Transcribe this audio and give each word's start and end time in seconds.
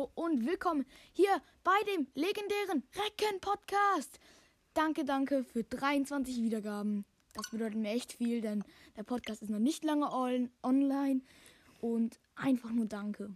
hallo 0.00 0.10
und 0.14 0.46
willkommen 0.46 0.86
hier 1.12 1.42
bei 1.62 1.76
dem 1.94 2.06
legendären 2.14 2.82
Recken 2.94 3.40
Podcast. 3.40 4.18
Danke, 4.72 5.04
danke 5.04 5.44
für 5.44 5.62
23 5.62 6.42
Wiedergaben. 6.42 7.04
Das 7.34 7.50
bedeutet 7.50 7.78
mir 7.78 7.90
echt 7.90 8.12
viel, 8.12 8.40
denn 8.40 8.64
der 8.96 9.02
Podcast 9.02 9.42
ist 9.42 9.50
noch 9.50 9.58
nicht 9.58 9.84
lange 9.84 10.10
on 10.10 10.50
online 10.62 11.20
und 11.80 12.18
einfach 12.34 12.70
nur 12.70 12.86
danke. 12.86 13.30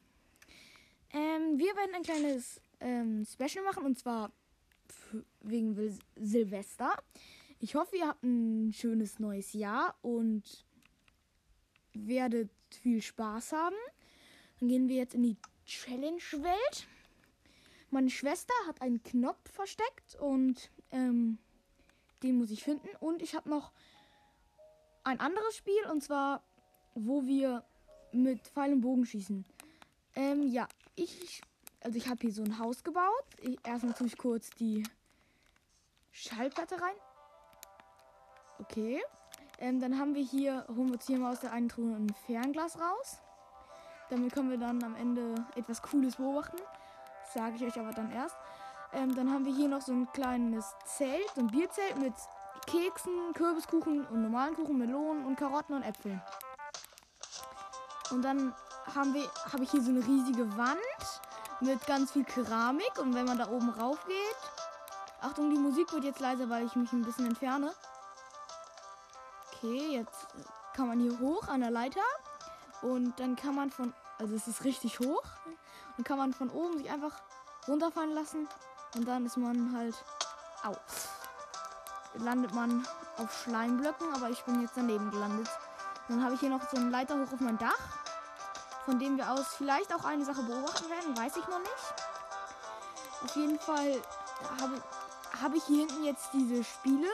Ähm, 1.13 1.59
wir 1.59 1.75
werden 1.77 1.95
ein 1.95 2.03
kleines 2.03 2.61
ähm, 2.81 3.27
Special 3.27 3.65
machen 3.65 3.85
und 3.85 3.99
zwar 3.99 4.33
wegen 5.41 5.75
Sil 5.77 5.99
Silvester. 6.17 6.97
Ich 7.59 7.75
hoffe, 7.75 7.97
ihr 7.97 8.07
habt 8.07 8.23
ein 8.23 8.73
schönes 8.73 9.19
neues 9.19 9.53
Jahr 9.53 9.97
und 10.03 10.65
werdet 11.93 12.51
viel 12.71 13.03
Spaß 13.03 13.53
haben. 13.53 13.77
Dann 14.61 14.69
gehen 14.69 14.89
wir 14.89 14.97
jetzt 14.97 15.15
in 15.15 15.25
die 15.25 15.37
Challenge-Welt. 15.65 16.87
Meine 17.91 18.11
Schwester 18.11 18.55
hat 18.67 18.83
einen 18.83 19.03
Knopf 19.03 19.51
versteckt 19.53 20.17
und 20.21 20.71
ähm, 20.91 21.39
den 22.23 22.39
muss 22.39 22.51
ich 22.51 22.65
finden. 22.65 22.89
Und 23.01 23.23
ich 23.23 23.35
habe 23.35 23.49
noch 23.49 23.73
ein 25.05 25.21
anderes 25.21 25.57
Spiel 25.57 25.87
und 25.91 26.03
zwar, 26.03 26.43
wo 26.95 27.25
wir 27.27 27.65
mit 28.13 28.49
Pfeil 28.49 28.73
und 28.73 28.81
Bogen 28.81 29.07
schießen. 29.07 29.45
Ähm, 30.17 30.49
ja, 30.49 30.69
ich, 30.95 31.43
also 31.81 31.97
ich 31.97 32.09
habe 32.09 32.21
hier 32.21 32.33
so 32.33 32.43
ein 32.43 32.59
Haus 32.59 32.83
gebaut. 32.83 33.25
Ich, 33.41 33.59
erstmal 33.65 33.95
tue 33.95 34.07
ich 34.07 34.17
kurz 34.17 34.51
die 34.51 34.83
Schallplatte 36.11 36.81
rein. 36.81 36.97
Okay. 38.59 39.03
Ähm, 39.59 39.81
dann 39.81 39.99
haben 39.99 40.15
wir 40.15 40.25
hier, 40.25 40.67
holen 40.69 40.89
wir 40.89 40.95
uns 40.95 41.07
hier 41.07 41.19
mal 41.19 41.33
aus 41.33 41.41
der 41.41 41.53
einen 41.53 41.69
Truhe 41.69 41.95
ein 41.95 42.13
Fernglas 42.27 42.79
raus. 42.79 43.19
Damit 44.15 44.33
können 44.33 44.49
wir 44.49 44.59
dann 44.59 44.81
am 44.85 44.95
Ende 44.95 45.35
etwas 45.57 45.83
Cooles 45.83 46.15
beobachten. 46.15 46.59
Sage 47.35 47.57
ich 47.57 47.65
euch 47.65 47.81
aber 47.81 47.91
dann 47.91 48.13
erst. 48.13 48.37
Ähm, 48.93 49.13
dann 49.17 49.29
haben 49.33 49.45
wir 49.45 49.53
hier 49.53 49.67
noch 49.67 49.81
so 49.81 49.91
ein 49.91 50.07
kleines 50.13 50.73
Zelt, 50.85 51.29
so 51.35 51.41
ein 51.41 51.49
Bierzelt 51.49 51.99
mit 51.99 52.15
Keksen, 52.65 53.33
Kürbiskuchen 53.33 54.07
und 54.07 54.23
normalen 54.23 54.55
Kuchen, 54.55 54.79
Melonen 54.79 55.27
und 55.27 55.35
Karotten 55.35 55.75
und 55.75 55.83
Äpfeln. 55.83 56.23
Und 58.13 58.23
dann 58.23 58.55
haben 58.95 59.15
wir, 59.15 59.29
habe 59.53 59.65
ich 59.65 59.73
hier 59.73 59.83
so 59.83 59.91
eine 59.91 60.07
riesige 60.07 60.57
Wand 60.57 60.79
mit 61.59 61.85
ganz 61.89 62.13
viel 62.13 62.25
Keramik. 62.25 62.97
Und 63.01 63.17
wenn 63.17 63.25
man 63.25 63.39
da 63.39 63.49
oben 63.49 63.71
rauf 63.71 63.99
geht, 64.07 64.37
Achtung, 65.23 65.51
die 65.51 65.59
Musik 65.59 65.93
wird 65.93 66.05
jetzt 66.05 66.21
leiser, 66.21 66.49
weil 66.49 66.65
ich 66.65 66.77
mich 66.77 66.93
ein 66.93 67.03
bisschen 67.03 67.27
entferne. 67.27 67.73
Okay, 69.49 69.97
jetzt 69.97 70.29
kann 70.73 70.87
man 70.87 71.01
hier 71.01 71.19
hoch 71.19 71.49
an 71.49 71.63
der 71.63 71.73
Leiter. 71.73 72.01
Und 72.81 73.19
dann 73.19 73.35
kann 73.35 73.57
man 73.57 73.73
von, 73.73 73.93
also 74.19 74.35
es 74.35 74.47
ist 74.47 74.65
richtig 74.65 75.01
hoch. 75.01 75.23
Dann 75.97 76.05
kann 76.05 76.19
man 76.19 76.33
von 76.33 76.51
oben 76.51 76.79
sich 76.79 76.91
einfach 76.91 77.13
runterfallen 77.69 78.15
lassen. 78.15 78.49
Und 78.95 79.07
dann 79.07 79.27
ist 79.27 79.37
man 79.37 79.77
halt, 79.77 79.95
au, 80.63 80.75
landet 82.15 82.55
man 82.55 82.87
auf 83.17 83.43
Schleimblöcken. 83.43 84.15
Aber 84.15 84.31
ich 84.31 84.43
bin 84.45 84.63
jetzt 84.63 84.77
daneben 84.77 85.11
gelandet. 85.11 85.49
Dann 86.09 86.23
habe 86.23 86.35
ich 86.35 86.41
hier 86.41 86.51
noch 86.51 86.69
so 86.71 86.77
einen 86.77 86.91
Leiter 86.91 87.15
hoch 87.15 87.33
auf 87.33 87.41
mein 87.41 87.59
Dach. 87.59 87.79
Von 88.85 88.99
dem 88.99 89.17
wir 89.17 89.31
aus 89.31 89.55
vielleicht 89.57 89.95
auch 89.95 90.05
eine 90.05 90.25
Sache 90.25 90.43
beobachten 90.43 90.91
werden. 90.91 91.17
Weiß 91.17 91.37
ich 91.37 91.47
noch 91.49 91.61
nicht. 91.61 91.95
Auf 93.25 93.37
jeden 93.37 93.59
Fall 93.59 94.03
habe, 94.61 94.83
habe 95.41 95.57
ich 95.57 95.65
hier 95.65 95.87
hinten 95.87 96.05
jetzt 96.05 96.29
diese 96.33 96.63
Spiele. 96.63 97.09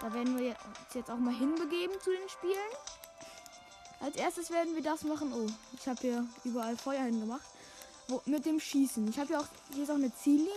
Da 0.00 0.12
werden 0.12 0.38
wir 0.38 0.50
uns 0.50 0.94
jetzt 0.94 1.10
auch 1.10 1.16
mal 1.16 1.32
hinbegeben 1.32 1.98
zu 2.00 2.10
den 2.10 2.28
Spielen. 2.28 2.70
Als 4.00 4.16
erstes 4.16 4.50
werden 4.50 4.74
wir 4.74 4.82
das 4.82 5.02
machen. 5.02 5.32
Oh, 5.32 5.46
ich 5.78 5.86
habe 5.86 6.00
hier 6.00 6.26
überall 6.44 6.76
Feuer 6.76 7.02
hingemacht. 7.02 7.46
Wo, 8.08 8.22
mit 8.24 8.44
dem 8.46 8.58
Schießen. 8.58 9.08
Ich 9.08 9.18
habe 9.18 9.28
hier 9.28 9.40
auch, 9.40 9.46
hier 9.72 9.84
ist 9.84 9.90
auch 9.90 9.94
eine 9.94 10.14
Ziellinie. 10.14 10.50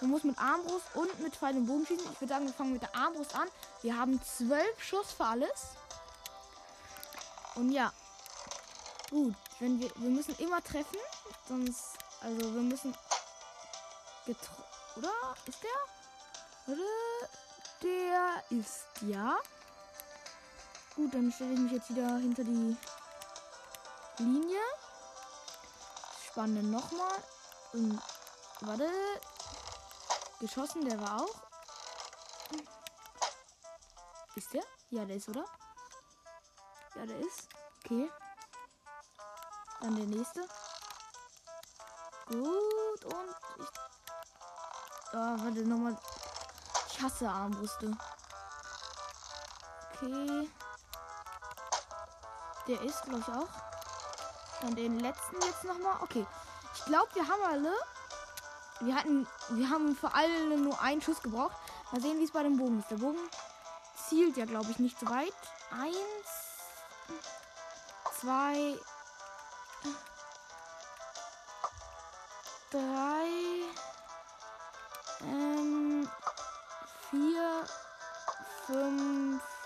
Man 0.00 0.10
muss 0.10 0.22
mit 0.22 0.38
Armbrust 0.38 0.84
und 0.94 1.20
mit 1.20 1.34
Pfeil 1.34 1.56
und 1.56 1.66
Bogen 1.66 1.86
schießen. 1.86 2.12
Ich 2.12 2.20
würde 2.20 2.32
sagen, 2.32 2.46
wir 2.46 2.52
fangen 2.52 2.72
mit 2.74 2.82
der 2.82 2.94
Armbrust 2.94 3.34
an. 3.34 3.48
Wir 3.82 3.98
haben 3.98 4.20
zwölf 4.22 4.82
Schuss 4.82 5.12
für 5.12 5.24
alles. 5.24 5.68
Und 7.56 7.72
ja. 7.72 7.92
Gut, 9.10 9.34
wenn 9.58 9.80
wir, 9.80 9.90
wir 9.96 10.10
müssen 10.10 10.36
immer 10.38 10.62
treffen. 10.62 10.98
Sonst, 11.48 11.96
also 12.20 12.54
wir 12.54 12.62
müssen 12.62 12.94
oder? 14.96 15.10
Ist 15.46 15.62
der? 15.62 16.74
Oder? 16.74 16.82
Der 17.82 18.58
ist 18.58 18.86
ja. 19.02 19.38
Gut, 20.98 21.14
dann 21.14 21.30
stelle 21.30 21.52
ich 21.52 21.60
mich 21.60 21.72
jetzt 21.72 21.90
wieder 21.90 22.16
hinter 22.16 22.42
die 22.42 22.76
Linie. 24.18 24.60
Spanne 26.26 26.60
nochmal. 26.60 27.22
Und 27.72 28.02
warte. 28.62 28.90
Geschossen, 30.40 30.84
der 30.84 31.00
war 31.00 31.22
auch. 31.22 31.42
Ist 34.34 34.52
der? 34.52 34.64
Ja, 34.90 35.04
der 35.04 35.14
ist, 35.14 35.28
oder? 35.28 35.44
Ja, 36.96 37.06
der 37.06 37.20
ist. 37.20 37.48
Okay. 37.84 38.10
Dann 39.80 39.94
der 39.94 40.06
nächste. 40.06 40.40
Gut, 42.26 43.04
und 43.04 43.36
ich. 43.60 43.68
Oh, 45.12 45.14
warte, 45.14 45.64
nochmal. 45.64 45.96
Ich 46.88 47.00
hasse 47.00 47.30
Armbrüste. 47.30 47.96
Okay. 49.92 50.50
Der 52.68 52.82
ist, 52.82 53.02
glaube 53.04 53.20
ich, 53.20 53.28
auch. 53.28 53.48
Dann 54.60 54.76
den 54.76 55.00
letzten 55.00 55.40
jetzt 55.40 55.64
nochmal. 55.64 55.96
Okay. 56.02 56.26
Ich 56.74 56.84
glaube, 56.84 57.08
wir 57.14 57.26
haben 57.26 57.42
alle. 57.42 57.72
Wir 58.80 58.94
hatten. 58.94 59.26
Wir 59.48 59.70
haben 59.70 59.96
für 59.96 60.14
alle 60.14 60.58
nur 60.58 60.80
einen 60.80 61.00
Schuss 61.00 61.22
gebraucht. 61.22 61.56
Mal 61.90 62.02
sehen, 62.02 62.18
wie 62.18 62.24
es 62.24 62.30
bei 62.30 62.42
dem 62.42 62.58
Bogen 62.58 62.80
ist. 62.80 62.90
Der 62.90 62.96
Bogen 62.96 63.18
zielt 64.08 64.36
ja, 64.36 64.44
glaube 64.44 64.70
ich, 64.70 64.78
nicht 64.78 65.00
so 65.00 65.08
weit. 65.08 65.32
Eins. 65.70 65.96
Zwei. 68.20 68.78
Drei. 72.70 73.28
Ähm. 75.22 76.10
Vier. 77.10 77.64
Fünf. 78.66 79.57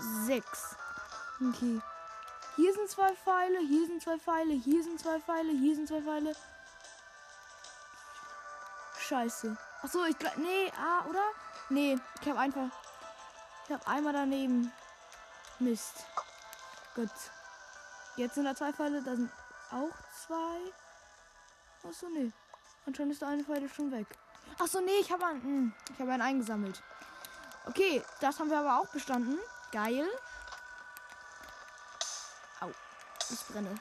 Sechs. 0.00 0.76
Okay. 1.40 1.80
Hier 2.56 2.74
sind 2.74 2.90
zwei 2.90 3.14
Pfeile, 3.14 3.58
hier 3.60 3.86
sind 3.86 4.02
zwei 4.02 4.18
Pfeile, 4.18 4.54
hier 4.54 4.82
sind 4.82 5.00
zwei 5.00 5.20
Pfeile, 5.20 5.50
hier 5.52 5.74
sind 5.74 5.88
zwei 5.88 6.02
Pfeile. 6.02 6.34
Scheiße. 8.98 9.56
Achso, 9.82 10.04
ich 10.04 10.18
glaube. 10.18 10.40
Nee, 10.40 10.72
ah, 10.76 11.04
oder? 11.08 11.24
Nee, 11.68 11.98
ich 12.20 12.28
habe 12.28 12.38
einfach. 12.38 12.68
Ich 13.64 13.72
habe 13.72 13.86
einmal 13.86 14.12
daneben. 14.12 14.72
Mist. 15.58 16.04
Gut. 16.94 17.10
Jetzt 18.16 18.34
sind 18.34 18.44
da 18.44 18.54
zwei 18.54 18.72
Pfeile, 18.72 19.02
da 19.02 19.16
sind 19.16 19.30
auch 19.70 19.94
zwei. 20.26 21.88
Achso, 21.88 22.08
nee. 22.08 22.32
Anscheinend 22.86 23.12
ist 23.12 23.22
der 23.22 23.28
eine 23.28 23.44
Pfeil 23.44 23.68
schon 23.68 23.90
weg. 23.92 24.06
Achso, 24.58 24.80
nee, 24.80 24.98
ich 25.00 25.10
habe 25.10 25.26
einen. 25.26 25.42
Hm, 25.42 25.74
ich 25.92 26.00
habe 26.00 26.12
einen 26.12 26.22
eingesammelt. 26.22 26.82
Okay, 27.66 28.02
das 28.20 28.38
haben 28.38 28.50
wir 28.50 28.58
aber 28.58 28.80
auch 28.80 28.88
bestanden. 28.88 29.38
Geil. 29.72 30.08
Au. 32.60 32.70
Ich 33.30 33.46
brenne. 33.46 33.74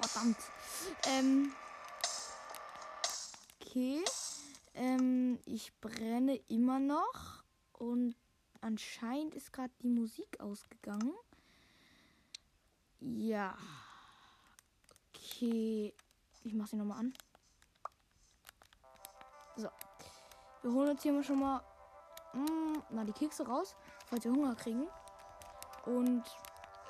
Verdammt. 0.00 0.36
Ähm. 1.06 1.52
Okay. 3.60 4.04
Ähm, 4.74 5.40
ich 5.44 5.72
brenne 5.80 6.36
immer 6.48 6.78
noch. 6.78 7.42
Und 7.72 8.14
anscheinend 8.60 9.34
ist 9.34 9.52
gerade 9.52 9.72
die 9.82 9.88
Musik 9.88 10.38
ausgegangen. 10.38 11.12
Ja. 13.00 13.56
Okay. 15.10 15.92
Ich 16.44 16.54
mach 16.54 16.68
sie 16.68 16.76
nochmal 16.76 17.00
an. 17.00 17.14
So. 19.56 19.68
Wir 20.62 20.72
holen 20.72 20.90
uns 20.90 21.02
hier 21.02 21.12
mal 21.12 21.24
schon 21.24 21.40
mal 21.40 21.60
mh, 22.34 22.82
mal 22.90 23.04
die 23.04 23.12
Kekse 23.12 23.46
raus, 23.46 23.74
falls 24.06 24.24
wir 24.24 24.32
Hunger 24.32 24.54
kriegen. 24.54 24.88
Und 25.86 26.24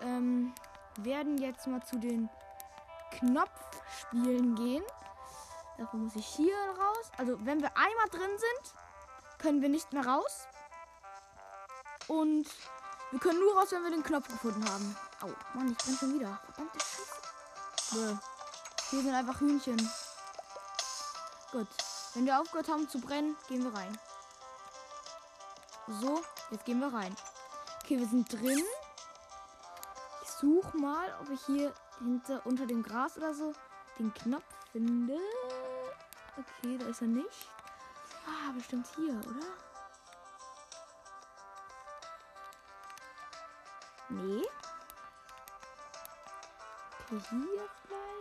ähm, 0.01 0.55
werden 0.99 1.39
jetzt 1.39 1.67
mal 1.67 1.83
zu 1.83 1.99
den 1.99 2.29
Knopfspielen 3.13 4.55
gehen. 4.55 4.85
Dafür 5.79 5.99
muss 5.99 6.17
ich 6.17 6.27
hier 6.27 6.57
raus. 6.79 7.11
Also 7.19 7.37
wenn 7.45 7.61
wir 7.61 7.77
einmal 7.77 8.09
drin 8.11 8.31
sind, 8.39 8.75
können 9.39 9.63
wir 9.63 9.69
nicht 9.69 9.93
mehr 9.93 10.07
raus. 10.07 10.47
Und 12.07 12.47
wir 13.11 13.21
können 13.21 13.41
nur 13.41 13.59
raus, 13.59 13.73
wenn 13.73 13.83
wir 13.83 13.91
den 13.91 14.03
Knopf 14.03 14.29
gefunden 14.29 14.65
haben. 14.71 14.97
Au, 15.23 15.29
Mann, 15.55 15.73
ich 15.73 15.85
bin 15.85 15.97
schon 15.97 16.15
wieder. 16.15 16.39
Verdammte 16.45 16.79
Scheiße. 16.81 18.21
Hier 18.91 19.03
sind 19.03 19.15
einfach 19.15 19.41
Hühnchen. 19.41 19.91
Gut. 21.53 21.69
Wenn 22.15 22.27
wir 22.27 22.41
aufgehört 22.41 22.69
haben 22.69 22.89
zu 22.89 23.01
brennen, 23.01 23.37
gehen 23.49 23.65
wir 23.65 23.75
rein. 23.75 23.99
So, 25.87 26.23
jetzt 26.51 26.65
gehen 26.65 26.81
wir 26.81 26.93
rein. 26.93 27.15
Okay, 27.83 27.99
wir 27.99 28.07
sind 28.07 28.33
drin. 28.33 28.65
Ich 30.23 30.31
suche 30.31 30.77
mal, 30.77 31.15
ob 31.21 31.31
ich 31.31 31.45
hier 31.45 31.75
hinter 31.99 32.45
unter 32.47 32.67
dem 32.67 32.83
Gras 32.83 33.19
oder 33.19 33.35
so 33.35 33.53
den 33.99 34.13
Knopf 34.15 34.45
finde. 34.73 35.19
Okay, 36.37 36.79
da 36.79 36.87
ist 36.87 37.03
er 37.03 37.09
nicht. 37.09 37.51
Ah, 38.27 38.53
bestimmt 38.53 38.87
hier, 38.97 39.15
oder? 39.15 39.47
Nee. 44.09 44.43
Okay, 47.03 47.21
hier 47.31 47.69
vielleicht. 47.87 48.15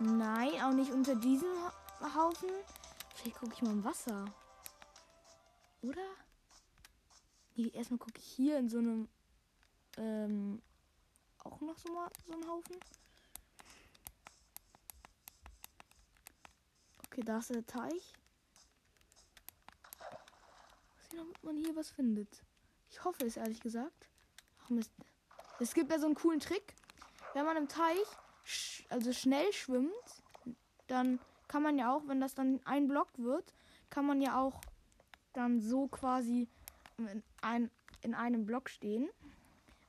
Nein, 0.00 0.62
auch 0.64 0.72
nicht 0.72 0.92
unter 0.92 1.14
diesem 1.14 1.48
Haufen. 2.14 2.50
Vielleicht 3.22 3.38
gucke 3.38 3.54
ich 3.54 3.62
mal 3.62 3.70
im 3.70 3.84
Wasser. 3.84 4.24
Oder? 5.82 6.04
Nee, 7.54 7.68
erstmal 7.68 7.98
gucke 7.98 8.18
ich 8.18 8.24
hier 8.24 8.58
in 8.58 8.68
so 8.68 8.78
einem. 8.78 9.08
Ähm, 9.96 10.60
auch 11.44 11.60
noch 11.60 11.78
so, 11.78 11.92
mal, 11.92 12.10
so 12.26 12.32
einen 12.32 12.48
Haufen. 12.48 12.76
Okay, 17.06 17.20
da 17.24 17.38
ist 17.38 17.50
der 17.50 17.64
Teich. 17.64 18.12
Mal 20.00 21.02
sehen, 21.10 21.20
ob 21.20 21.44
man 21.44 21.56
hier 21.56 21.76
was 21.76 21.90
findet. 21.90 22.42
Ich 22.90 23.04
hoffe 23.04 23.24
es 23.24 23.36
ehrlich 23.36 23.60
gesagt. 23.60 24.08
Ach 24.64 24.70
Mist. 24.70 24.90
Es 25.60 25.74
gibt 25.74 25.92
ja 25.92 26.00
so 26.00 26.06
einen 26.06 26.16
coolen 26.16 26.40
Trick. 26.40 26.74
Wenn 27.34 27.44
man 27.44 27.56
im 27.56 27.68
Teich 27.68 28.04
sch 28.42 28.84
also 28.88 29.12
schnell 29.12 29.52
schwimmt, 29.52 29.92
dann 30.88 31.20
kann 31.52 31.62
man 31.62 31.76
ja 31.76 31.94
auch, 31.94 32.08
wenn 32.08 32.18
das 32.18 32.34
dann 32.34 32.60
ein 32.64 32.88
Block 32.88 33.08
wird, 33.18 33.52
kann 33.90 34.06
man 34.06 34.22
ja 34.22 34.40
auch 34.40 34.58
dann 35.34 35.60
so 35.60 35.86
quasi 35.86 36.48
in, 36.96 37.22
ein, 37.42 37.70
in 38.00 38.14
einem 38.14 38.46
Block 38.46 38.70
stehen. 38.70 39.10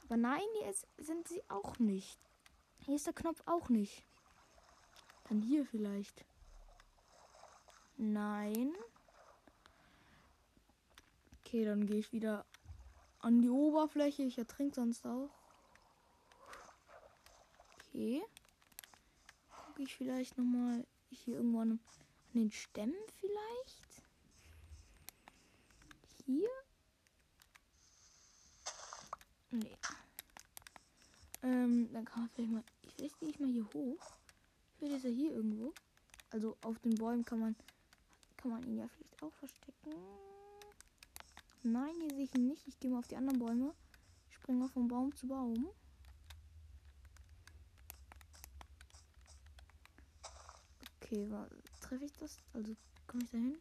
Aber 0.04 0.18
nein, 0.18 0.42
hier 0.60 0.70
ist, 0.70 0.86
sind 0.98 1.26
sie 1.26 1.42
auch 1.48 1.80
nicht. 1.80 2.20
Hier 2.80 2.98
ist 2.98 3.08
der 3.08 3.14
Knopf 3.14 3.42
auch 3.46 3.70
nicht. 3.70 4.04
Dann 5.30 5.42
hier 5.42 5.66
vielleicht. 5.66 6.26
Nein. 7.96 8.74
Okay, 11.40 11.64
dann 11.64 11.86
gehe 11.86 12.00
ich 12.00 12.12
wieder 12.12 12.46
an 13.20 13.42
die 13.42 13.50
Oberfläche. 13.50 14.24
Ich 14.24 14.38
ertrinke 14.38 14.76
sonst 14.76 15.08
auch. 15.08 15.30
Okay. 17.88 18.22
Gucke 19.66 19.84
ich 19.84 19.96
vielleicht 19.96 20.38
nochmal 20.38 20.86
hier 21.20 21.38
irgendwo 21.38 21.60
an, 21.60 21.72
an 21.72 21.80
den 22.34 22.52
Stämmen 22.52 22.96
vielleicht? 23.20 23.84
Hier? 26.26 26.50
Nee. 29.52 29.78
Ähm, 31.44 31.90
dann 31.92 32.06
kann 32.06 32.22
man 32.22 32.30
vielleicht 32.30 32.52
mal. 32.52 32.64
Ich 32.98 33.14
weiß 33.22 33.30
ich 33.30 33.40
mal 33.40 33.50
hier 33.50 33.68
hoch. 33.74 34.16
Vielleicht 34.78 34.98
ist 34.98 35.06
er 35.06 35.12
hier 35.12 35.32
irgendwo. 35.34 35.74
Also 36.32 36.58
auf 36.62 36.80
den 36.80 36.96
Bäumen 36.96 37.26
kann 37.26 37.40
man. 37.40 37.56
Kann 38.38 38.52
man 38.52 38.64
ihn 38.64 38.78
ja 38.78 38.88
vielleicht 38.88 39.22
auch 39.22 39.34
verstecken. 39.34 39.94
Nein, 41.64 41.94
hier 42.00 42.10
sehe 42.10 42.24
ich 42.24 42.36
ihn 42.36 42.48
nicht. 42.48 42.68
Ich 42.68 42.80
gehe 42.80 42.92
mal 42.92 43.00
auf 43.00 43.08
die 43.08 43.16
anderen 43.16 43.40
Bäume. 43.40 43.74
Springe 44.30 44.68
von 44.70 44.88
Baum 44.88 45.16
zu 45.16 45.28
Baum. 45.28 45.70
Okay, 51.14 51.28
treffe 51.80 52.06
ich 52.06 52.14
das? 52.14 52.40
Also 52.56 52.76
komme 53.06 53.24
ich 53.24 53.30
da 53.30 53.38
hin? 53.38 53.60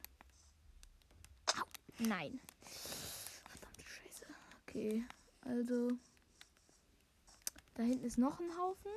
Nein. 1.98 2.40
Verdammte 2.62 3.82
Scheiße. 3.84 4.24
Okay, 4.62 5.04
also 5.42 5.90
da 7.74 7.82
hinten 7.82 8.06
ist 8.06 8.16
noch 8.16 8.40
ein 8.40 8.56
Haufen. 8.56 8.90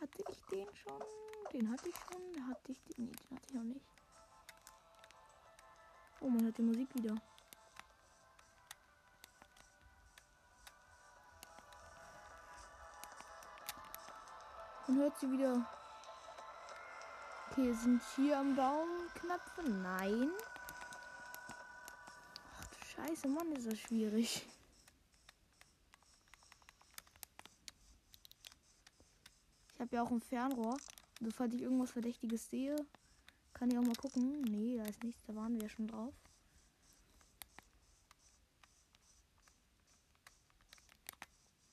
Hatte 0.00 0.24
ich 0.30 0.40
den 0.50 0.66
schon? 0.74 1.02
Den 1.52 1.70
hatte 1.70 1.86
ich 1.90 1.96
schon. 1.96 2.48
Hatte 2.48 2.72
ich 2.72 2.80
den? 2.84 3.04
Nee, 3.04 3.12
den 3.12 3.36
hatte 3.36 3.46
ich 3.46 3.54
noch 3.54 3.62
nicht. 3.62 3.86
Oh, 6.20 6.30
man 6.30 6.44
hört 6.44 6.56
die 6.56 6.62
Musik 6.62 6.88
wieder. 6.94 7.14
Man 14.88 14.96
hört 14.96 15.20
sie 15.20 15.30
wieder. 15.30 15.68
Okay, 17.50 17.72
sind 17.72 18.02
hier 18.14 18.38
am 18.38 18.54
Baum 18.54 18.88
Knöpfe? 19.14 19.62
Nein. 19.70 20.30
Ach 22.58 22.66
du 22.66 22.84
Scheiße, 22.84 23.28
Mann, 23.28 23.52
ist 23.52 23.66
das 23.66 23.78
schwierig. 23.78 24.46
Ich 29.74 29.80
habe 29.80 29.96
ja 29.96 30.02
auch 30.02 30.10
ein 30.10 30.20
Fernrohr. 30.20 30.76
Also 31.20 31.30
falls 31.32 31.54
ich 31.54 31.62
irgendwas 31.62 31.92
Verdächtiges 31.92 32.50
sehe, 32.50 32.76
kann 33.54 33.70
ich 33.70 33.78
auch 33.78 33.82
mal 33.82 33.94
gucken. 33.96 34.42
Nee, 34.42 34.76
da 34.76 34.84
ist 34.84 35.02
nichts, 35.02 35.22
da 35.26 35.34
waren 35.34 35.58
wir 35.60 35.68
schon 35.68 35.86
drauf. 35.86 36.14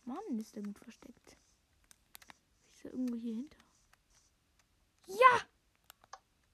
Mann, 0.06 0.40
ist 0.40 0.56
der 0.56 0.64
gut 0.64 0.80
versteckt. 0.80 1.38
Ist 2.74 2.86
er 2.86 2.92
irgendwo 2.92 3.18
hier 3.18 3.36
hinter? 3.36 3.58
Ja! 5.08 5.53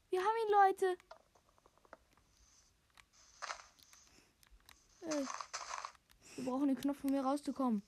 Wir 0.10 0.20
haben 0.20 0.36
ihn, 0.46 0.52
Leute. 0.52 0.98
Wir 6.36 6.44
brauchen 6.46 6.68
den 6.68 6.78
Knopf, 6.80 7.04
um 7.04 7.12
hier 7.12 7.24
rauszukommen. 7.24 7.84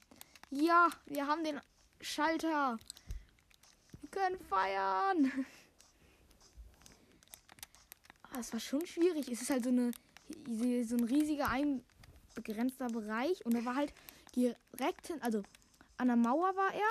Ja, 0.49 0.89
wir 1.05 1.27
haben 1.27 1.43
den 1.43 1.59
Schalter. 1.99 2.77
Wir 4.01 4.09
können 4.09 4.39
feiern. 4.39 5.45
Ah, 8.33 8.39
es 8.39 8.53
war 8.53 8.61
schon 8.61 8.85
schwierig. 8.85 9.27
Es 9.27 9.41
ist 9.41 9.49
halt 9.49 9.65
so 9.65 9.69
eine 9.69 9.91
so 10.85 10.95
ein 10.95 11.03
riesiger 11.03 11.49
einbegrenzter 11.49 12.87
Bereich 12.87 13.45
und 13.45 13.55
er 13.55 13.65
war 13.65 13.75
halt 13.75 13.93
direkt 14.35 15.07
hin, 15.07 15.21
also 15.21 15.43
an 15.97 16.07
der 16.07 16.15
Mauer 16.15 16.55
war 16.55 16.73
er. 16.73 16.89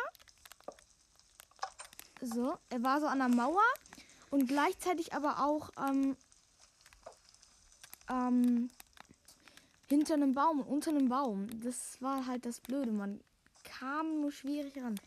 So, 2.21 2.59
er 2.69 2.83
war 2.83 3.01
so 3.01 3.07
an 3.07 3.19
der 3.19 3.29
Mauer 3.29 3.63
und 4.31 4.47
gleichzeitig 4.47 5.13
aber 5.13 5.45
auch 5.45 5.71
ähm, 5.77 6.17
ähm, 8.09 8.71
hinter 9.89 10.15
einem 10.15 10.35
Baum 10.35 10.61
unter 10.61 10.91
einem 10.91 11.09
Baum. 11.09 11.49
Das 11.61 12.01
war 12.01 12.27
halt 12.27 12.47
das 12.47 12.61
Blöde. 12.61 12.93
Man 12.93 13.21
kam 13.65 14.21
nur 14.21 14.33
schwierig 14.33 14.77
ran. 14.77 14.99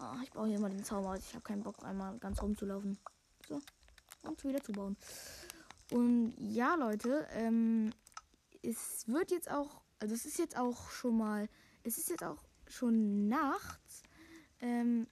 Oh, 0.00 0.22
ich 0.22 0.30
baue 0.32 0.48
hier 0.48 0.60
mal 0.60 0.70
den 0.70 0.84
Zaum 0.84 1.06
aus. 1.06 1.20
Ich 1.20 1.34
habe 1.34 1.44
keinen 1.44 1.62
Bock, 1.62 1.82
einmal 1.84 2.18
ganz 2.18 2.42
rumzulaufen. 2.42 2.98
So. 3.48 3.60
Und 4.22 4.42
wieder 4.44 4.62
zu 4.62 4.72
bauen. 4.72 4.96
Und 5.90 6.34
ja, 6.38 6.74
Leute, 6.74 7.26
ähm, 7.32 7.92
es 8.62 9.06
wird 9.08 9.30
jetzt 9.30 9.50
auch, 9.50 9.82
also 9.98 10.14
es 10.14 10.24
ist 10.24 10.38
jetzt 10.38 10.56
auch 10.56 10.90
schon 10.90 11.16
mal, 11.16 11.48
es 11.82 11.98
ist 11.98 12.10
jetzt 12.10 12.24
auch 12.24 12.42
schon 12.68 13.28
nachts. 13.28 14.02
Ähm, 14.60 15.06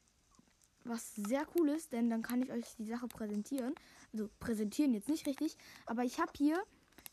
was 0.88 1.14
sehr 1.14 1.46
cool 1.56 1.68
ist, 1.68 1.92
denn 1.92 2.10
dann 2.10 2.22
kann 2.22 2.42
ich 2.42 2.50
euch 2.50 2.64
die 2.78 2.86
Sache 2.86 3.08
präsentieren. 3.08 3.74
Also 4.12 4.28
präsentieren 4.40 4.94
jetzt 4.94 5.08
nicht 5.08 5.26
richtig, 5.26 5.56
aber 5.86 6.04
ich 6.04 6.18
habe 6.18 6.32
hier 6.36 6.62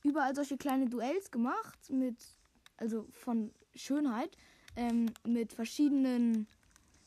überall 0.03 0.35
solche 0.35 0.57
kleine 0.57 0.87
Duells 0.87 1.31
gemacht 1.31 1.89
mit, 1.89 2.17
also 2.77 3.07
von 3.11 3.51
Schönheit, 3.75 4.37
ähm, 4.75 5.11
mit 5.25 5.53
verschiedenen 5.53 6.47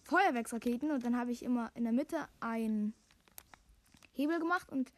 Feuerwerksraketen 0.03 0.91
und 0.91 1.05
dann 1.05 1.17
habe 1.17 1.33
ich 1.33 1.43
immer 1.43 1.71
in 1.75 1.85
der 1.85 1.93
Mitte 1.93 2.29
ein 2.41 2.95
Hebel 4.13 4.39
gemacht 4.39 4.71
und 4.73 4.93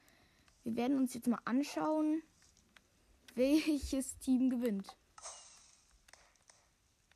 wir 0.65 0.77
werden 0.77 0.97
uns 0.99 1.15
jetzt 1.15 1.27
mal 1.27 1.41
anschauen, 1.45 2.23
welches 3.35 4.19
Team 4.19 4.51
gewinnt. 4.51 4.97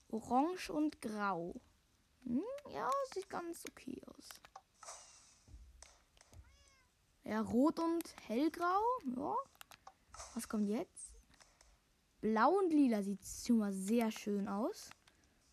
Orange 0.08 0.70
und 0.70 1.00
Grau. 1.00 1.54
Hm, 2.24 2.42
ja, 2.72 2.90
sieht 3.12 3.28
ganz 3.28 3.64
okay 3.68 4.00
aus. 4.06 4.28
Ja, 7.24 7.40
rot 7.40 7.78
und 7.78 8.14
hellgrau. 8.26 8.82
Ja. 9.16 9.34
Was 10.34 10.48
kommt 10.48 10.68
jetzt? 10.68 11.12
Blau 12.20 12.58
und 12.58 12.70
lila 12.70 13.02
sieht 13.02 13.20
schon 13.24 13.58
mal 13.58 13.72
sehr 13.72 14.10
schön 14.10 14.46
aus. 14.46 14.90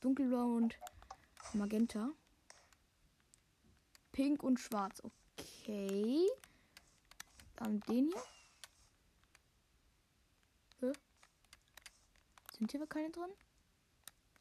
Dunkelblau 0.01 0.55
und 0.55 0.77
magenta. 1.53 2.11
Pink 4.11 4.43
und 4.43 4.59
schwarz. 4.59 5.01
Okay. 5.01 6.27
Dann 7.55 7.79
den 7.81 8.07
hier. 8.09 8.23
Hä? 10.79 10.91
Sind 12.57 12.71
hier 12.71 12.85
keine 12.87 13.11
drin? 13.11 13.31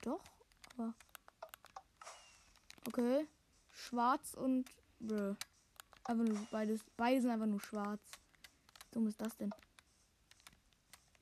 Doch, 0.03 0.23
aber. 0.75 0.95
Okay. 2.89 3.29
Schwarz 3.71 4.35
und. 4.35 4.69
Bro. 4.99 5.37
Einfach 6.11 6.25
nur 6.25 6.45
beides. 6.51 6.81
Beide 6.97 7.21
sind 7.21 7.31
einfach 7.31 7.47
nur 7.47 7.61
schwarz. 7.61 8.03
Wie 8.81 8.91
dumm 8.91 9.07
ist 9.07 9.21
das 9.21 9.37
denn? 9.37 9.55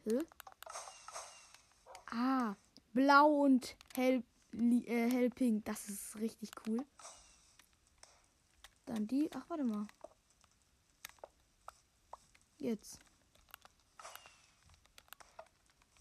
Hä? 0.04 0.18
Ah. 2.06 2.54
Blau 2.94 3.44
und 3.44 3.76
hell. 3.94 4.22
äh, 4.54 5.10
hellpink. 5.10 5.66
Das 5.66 5.90
ist 5.90 6.16
richtig 6.16 6.52
cool. 6.66 6.86
Dann 8.86 9.06
die. 9.06 9.28
Ach, 9.34 9.44
warte 9.50 9.64
mal. 9.64 9.86
Jetzt. 12.56 12.98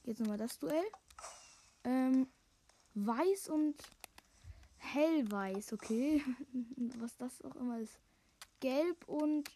Jetzt 0.06 0.22
nochmal 0.22 0.38
das 0.38 0.58
Duell. 0.60 0.90
Ähm, 1.84 2.30
weiß 2.94 3.50
und 3.50 3.84
hellweiß, 4.78 5.74
okay. 5.74 6.24
Was 7.00 7.18
das 7.18 7.42
auch 7.42 7.56
immer 7.58 7.80
ist. 7.80 8.00
Gelb 8.60 9.08
und 9.08 9.50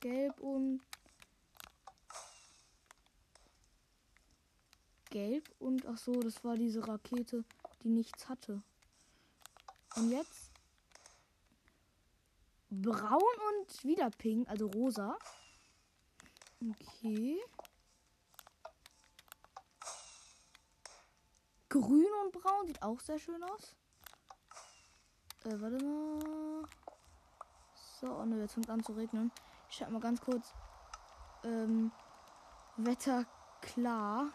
gelb 0.00 0.40
und 0.40 0.80
gelb 5.10 5.48
und 5.58 5.86
ach 5.86 5.98
so, 5.98 6.12
das 6.12 6.44
war 6.44 6.56
diese 6.56 6.86
Rakete, 6.86 7.44
die 7.82 7.88
nichts 7.88 8.28
hatte. 8.28 8.62
Und 9.96 10.10
jetzt 10.10 10.52
braun 12.70 13.22
und 13.50 13.84
wieder 13.84 14.10
pink, 14.10 14.48
also 14.48 14.66
rosa. 14.66 15.18
Okay. 16.60 17.38
Grün 21.68 22.06
und 22.24 22.32
braun 22.32 22.66
sieht 22.66 22.82
auch 22.82 23.00
sehr 23.00 23.18
schön 23.18 23.42
aus. 23.42 23.76
Äh, 25.44 25.60
warte 25.60 25.84
mal. 25.84 26.68
So, 28.00 28.06
oh 28.06 28.24
ne, 28.24 28.40
jetzt 28.40 28.54
fängt 28.54 28.70
an 28.70 28.82
zu 28.84 28.92
regnen. 28.92 29.32
Ich 29.68 29.76
schau 29.76 29.90
mal 29.90 30.00
ganz 30.00 30.20
kurz. 30.20 30.54
Ähm, 31.42 31.90
Wetter 32.76 33.24
klar. 33.60 34.30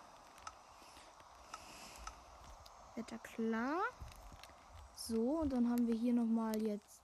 Wetter 2.95 3.17
klar. 3.19 3.81
So, 4.95 5.39
und 5.39 5.53
dann 5.53 5.69
haben 5.69 5.87
wir 5.87 5.95
hier 5.95 6.13
nochmal 6.13 6.61
jetzt. 6.61 7.01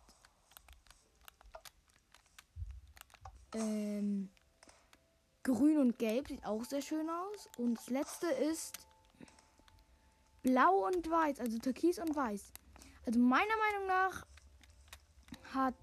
Ähm, 3.53 4.29
Grün 5.43 5.77
und 5.77 5.97
Gelb 5.97 6.27
sieht 6.27 6.45
auch 6.45 6.65
sehr 6.65 6.81
schön 6.81 7.09
aus. 7.09 7.49
Und 7.57 7.75
das 7.75 7.89
letzte 7.89 8.27
ist 8.27 8.77
Blau 10.43 10.87
und 10.87 11.09
Weiß, 11.09 11.39
also 11.39 11.57
Türkis 11.57 11.99
und 11.99 12.13
Weiß. 12.15 12.51
Also 13.05 13.17
meiner 13.17 13.57
Meinung 13.57 13.87
nach 13.87 14.25
hat 15.53 15.75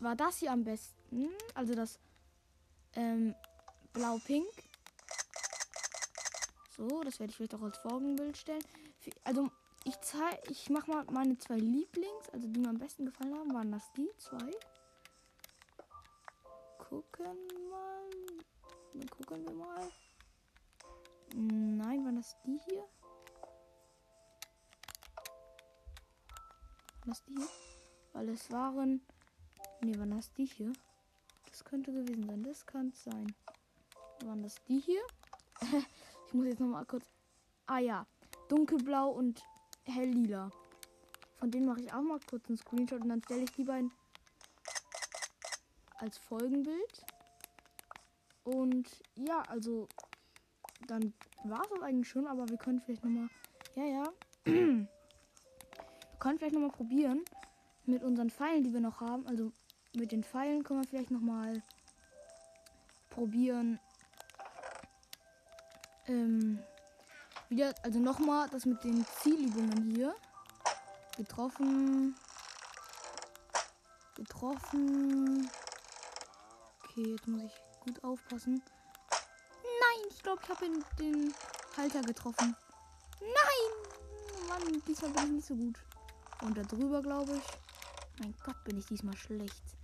war 0.00 0.16
das 0.16 0.38
hier 0.38 0.52
am 0.52 0.64
besten, 0.64 1.28
also 1.54 1.74
das 1.74 1.98
ähm, 2.94 3.34
Blau-Pink. 3.92 4.48
So, 6.76 7.02
das 7.02 7.20
werde 7.20 7.30
ich 7.30 7.36
vielleicht 7.36 7.54
auch 7.54 7.62
als 7.62 7.78
Folgenbild 7.78 8.36
stellen. 8.36 8.64
Also 9.24 9.50
ich 9.84 9.98
zeige, 10.00 10.40
ich 10.50 10.70
mache 10.70 10.90
mal 10.90 11.04
meine 11.10 11.36
zwei 11.38 11.56
Lieblings, 11.56 12.30
also 12.32 12.48
die 12.48 12.58
mir 12.58 12.68
am 12.68 12.78
besten 12.78 13.06
gefallen 13.06 13.34
haben, 13.34 13.54
waren 13.54 13.72
das 13.72 13.92
die 13.96 14.10
zwei. 14.18 14.50
Gucken 16.78 17.36
mal, 17.70 18.10
dann 18.94 19.08
gucken 19.10 19.46
wir 19.46 19.54
mal. 19.54 19.88
Nein, 21.34 22.04
waren 22.04 22.16
das 22.16 22.36
die 22.44 22.58
hier? 22.68 22.84
Was 27.04 27.22
die 27.24 27.36
hier? 27.36 27.48
Weil 28.12 28.28
es 28.30 28.50
waren. 28.50 29.02
Ne, 29.82 29.98
waren 29.98 30.10
das 30.10 30.32
die 30.34 30.44
hier? 30.44 30.72
Das 31.48 31.64
könnte 31.64 31.92
gewesen 31.92 32.26
sein. 32.26 32.42
Das 32.42 32.66
kann 32.66 32.92
sein. 32.92 33.34
Waren 34.24 34.42
das 34.42 34.56
die 34.68 34.78
hier? 34.78 35.00
ich 36.26 36.34
muss 36.34 36.46
jetzt 36.46 36.60
noch 36.60 36.68
mal 36.68 36.84
kurz. 36.84 37.06
Ah 37.66 37.78
ja. 37.78 38.06
Dunkelblau 38.48 39.10
und 39.10 39.42
helllila. 39.84 40.50
Von 41.36 41.50
denen 41.50 41.66
mache 41.66 41.80
ich 41.80 41.92
auch 41.92 42.02
mal 42.02 42.20
kurz 42.28 42.46
einen 42.48 42.58
Screenshot 42.58 43.00
und 43.00 43.08
dann 43.08 43.22
stelle 43.22 43.44
ich 43.44 43.52
die 43.52 43.64
beiden 43.64 43.90
als 45.96 46.18
Folgenbild. 46.18 47.04
Und 48.44 49.02
ja, 49.14 49.42
also 49.48 49.88
dann 50.86 51.14
war 51.44 51.62
es 51.74 51.82
eigentlich 51.82 52.08
schon, 52.08 52.26
aber 52.26 52.48
wir 52.48 52.58
können 52.58 52.80
vielleicht 52.80 53.04
noch 53.04 53.10
mal. 53.10 53.28
Ja, 53.76 53.84
ja. 53.84 54.04
können 56.18 56.38
vielleicht 56.38 56.54
noch 56.54 56.60
mal 56.60 56.70
probieren 56.70 57.24
mit 57.86 58.02
unseren 58.02 58.28
Pfeilen, 58.28 58.62
die 58.62 58.72
wir 58.72 58.80
noch 58.80 59.00
haben. 59.00 59.26
Also 59.26 59.52
mit 59.94 60.12
den 60.12 60.24
Pfeilen 60.24 60.64
können 60.64 60.82
wir 60.82 60.88
vielleicht 60.88 61.10
noch 61.10 61.20
mal 61.20 61.62
probieren. 63.10 63.78
Ähm, 66.06 66.60
wieder, 67.48 67.74
also 67.82 67.98
noch 67.98 68.18
mal 68.18 68.48
das 68.48 68.64
mit 68.64 68.82
den 68.84 69.04
Zielübungen 69.20 69.94
hier. 69.94 70.14
Getroffen. 71.16 72.14
Getroffen. 74.14 75.50
Okay, 76.84 77.12
jetzt 77.12 77.26
muss 77.26 77.42
ich 77.42 77.52
gut 77.80 78.02
aufpassen. 78.04 78.62
Nein, 79.62 80.06
ich 80.10 80.22
glaube, 80.22 80.40
ich 80.42 80.48
habe 80.48 80.66
den 80.98 81.34
Halter 81.76 82.02
getroffen. 82.02 82.56
Nein! 83.20 84.48
Mann, 84.48 84.82
diesmal 84.86 85.10
bin 85.10 85.24
ich 85.24 85.30
nicht 85.30 85.46
so 85.46 85.54
gut. 85.54 85.78
Und 86.42 86.56
da 86.56 86.62
drüber, 86.62 87.02
glaube 87.02 87.36
ich. 87.36 88.20
Mein 88.20 88.34
Gott, 88.44 88.62
bin 88.64 88.78
ich 88.78 88.86
diesmal 88.86 89.16
schlecht. 89.16 89.79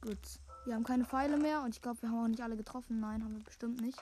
Gut. 0.00 0.18
Wir 0.64 0.74
haben 0.74 0.84
keine 0.84 1.04
Pfeile 1.04 1.36
mehr 1.36 1.62
und 1.62 1.74
ich 1.74 1.80
glaube, 1.80 2.02
wir 2.02 2.10
haben 2.10 2.24
auch 2.24 2.28
nicht 2.28 2.42
alle 2.42 2.56
getroffen. 2.56 3.00
Nein, 3.00 3.22
haben 3.22 3.36
wir 3.36 3.44
bestimmt 3.44 3.80
nicht. 3.80 3.98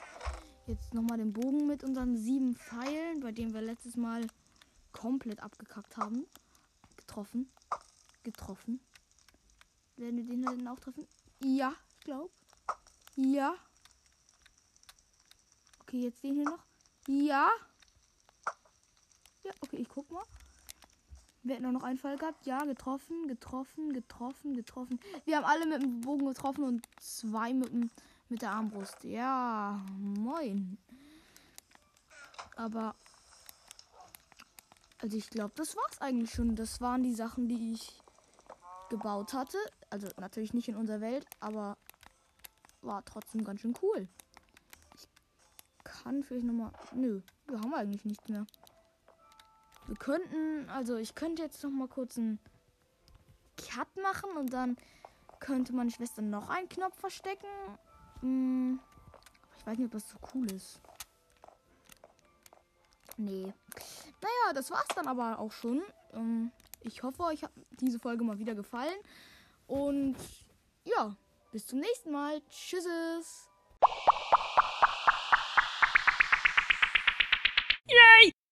Jetzt 0.66 0.94
nochmal 0.94 1.18
den 1.18 1.32
Bogen 1.32 1.66
mit 1.66 1.84
unseren 1.84 2.16
sieben 2.16 2.56
Pfeilen, 2.56 3.20
bei 3.20 3.30
denen 3.30 3.52
wir 3.54 3.60
letztes 3.60 3.96
Mal 3.96 4.26
komplett 4.92 5.40
abgekackt 5.40 5.96
haben. 5.96 6.26
Getroffen. 6.96 7.52
Getroffen. 8.22 8.80
Werden 9.96 10.16
wir 10.16 10.24
den 10.24 10.44
denn 10.44 10.68
auch 10.68 10.80
treffen? 10.80 11.06
Ja, 11.40 11.72
ich 11.98 12.04
glaube. 12.04 12.30
Ja. 13.16 13.54
Okay, 15.82 16.00
jetzt 16.00 16.22
den 16.24 16.34
hier 16.34 16.44
noch. 16.44 16.64
Ja. 17.06 17.48
Ja, 19.44 19.52
okay, 19.60 19.76
ich 19.76 19.88
guck 19.88 20.10
mal. 20.10 20.24
Wir 21.46 21.54
hätten 21.54 21.72
noch 21.72 21.84
einen 21.84 21.98
Fall 21.98 22.16
gehabt. 22.16 22.44
Ja, 22.44 22.64
getroffen, 22.64 23.28
getroffen, 23.28 23.92
getroffen, 23.92 24.54
getroffen. 24.54 24.98
Wir 25.24 25.36
haben 25.36 25.44
alle 25.44 25.64
mit 25.64 25.80
dem 25.80 26.00
Bogen 26.00 26.26
getroffen 26.26 26.64
und 26.64 26.84
zwei 26.98 27.54
mit, 27.54 27.72
dem, 27.72 27.88
mit 28.28 28.42
der 28.42 28.50
Armbrust. 28.50 29.04
Ja, 29.04 29.80
moin. 29.96 30.76
Aber. 32.56 32.96
Also 34.98 35.16
ich 35.16 35.30
glaube, 35.30 35.52
das 35.54 35.76
war's 35.76 36.00
eigentlich 36.00 36.32
schon. 36.32 36.56
Das 36.56 36.80
waren 36.80 37.04
die 37.04 37.14
Sachen, 37.14 37.48
die 37.48 37.74
ich 37.74 38.02
gebaut 38.90 39.32
hatte. 39.32 39.58
Also 39.88 40.08
natürlich 40.18 40.52
nicht 40.52 40.68
in 40.68 40.74
unserer 40.74 41.00
Welt, 41.00 41.26
aber 41.38 41.76
war 42.82 43.04
trotzdem 43.04 43.44
ganz 43.44 43.60
schön 43.60 43.74
cool. 43.82 44.08
Ich 44.96 45.08
kann 45.84 46.24
vielleicht 46.24 46.46
nochmal. 46.46 46.72
Nö, 46.92 47.20
wir 47.46 47.60
haben 47.60 47.74
eigentlich 47.74 48.04
nichts 48.04 48.28
mehr. 48.28 48.46
Wir 49.86 49.96
könnten, 49.96 50.68
also 50.68 50.96
ich 50.96 51.14
könnte 51.14 51.42
jetzt 51.42 51.62
noch 51.62 51.70
mal 51.70 51.88
kurz 51.88 52.18
einen 52.18 52.40
Cut 53.56 53.88
machen 53.96 54.36
und 54.36 54.52
dann 54.52 54.76
könnte 55.38 55.72
meine 55.72 55.90
Schwester 55.90 56.22
noch 56.22 56.48
einen 56.48 56.68
Knopf 56.68 56.98
verstecken. 56.98 57.46
Hm, 58.20 58.80
ich 59.58 59.66
weiß 59.66 59.78
nicht, 59.78 59.86
ob 59.86 59.92
das 59.92 60.08
so 60.08 60.18
cool 60.34 60.50
ist. 60.50 60.80
Nee. 63.16 63.52
Naja, 64.20 64.52
das 64.54 64.70
war's 64.70 64.88
dann 64.94 65.06
aber 65.06 65.38
auch 65.38 65.52
schon. 65.52 65.82
Ähm, 66.12 66.50
ich 66.80 67.02
hoffe, 67.02 67.22
euch 67.24 67.42
hat 67.42 67.52
diese 67.80 67.98
Folge 67.98 68.24
mal 68.24 68.38
wieder 68.38 68.54
gefallen. 68.54 68.98
Und 69.66 70.16
ja, 70.84 71.16
bis 71.52 71.66
zum 71.66 71.80
nächsten 71.80 72.12
Mal. 72.12 72.42
Tschüsses. 72.50 73.48
Yay! 77.88 78.35